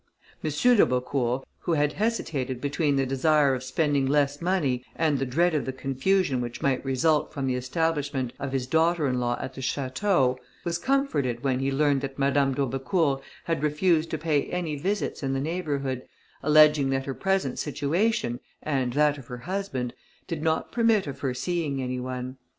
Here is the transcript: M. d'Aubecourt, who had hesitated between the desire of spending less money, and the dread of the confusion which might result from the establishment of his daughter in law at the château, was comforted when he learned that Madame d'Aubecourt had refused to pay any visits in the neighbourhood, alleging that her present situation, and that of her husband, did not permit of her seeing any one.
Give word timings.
M. 0.43 0.49
d'Aubecourt, 0.49 1.45
who 1.59 1.73
had 1.73 1.93
hesitated 1.93 2.59
between 2.59 2.95
the 2.95 3.05
desire 3.05 3.53
of 3.53 3.61
spending 3.63 4.07
less 4.07 4.41
money, 4.41 4.83
and 4.95 5.19
the 5.19 5.27
dread 5.27 5.53
of 5.53 5.63
the 5.65 5.71
confusion 5.71 6.41
which 6.41 6.59
might 6.59 6.83
result 6.83 7.31
from 7.31 7.45
the 7.45 7.53
establishment 7.53 8.33
of 8.39 8.51
his 8.51 8.65
daughter 8.65 9.05
in 9.05 9.19
law 9.19 9.37
at 9.39 9.53
the 9.53 9.61
château, 9.61 10.37
was 10.63 10.79
comforted 10.79 11.43
when 11.43 11.59
he 11.59 11.71
learned 11.71 12.01
that 12.01 12.17
Madame 12.17 12.55
d'Aubecourt 12.55 13.21
had 13.43 13.61
refused 13.61 14.09
to 14.09 14.17
pay 14.17 14.45
any 14.47 14.75
visits 14.75 15.21
in 15.21 15.33
the 15.33 15.39
neighbourhood, 15.39 16.01
alleging 16.41 16.89
that 16.89 17.05
her 17.05 17.13
present 17.13 17.59
situation, 17.59 18.39
and 18.63 18.93
that 18.93 19.19
of 19.19 19.27
her 19.27 19.37
husband, 19.37 19.93
did 20.27 20.41
not 20.41 20.71
permit 20.71 21.05
of 21.05 21.19
her 21.19 21.35
seeing 21.35 21.79
any 21.79 21.99
one. 21.99 22.37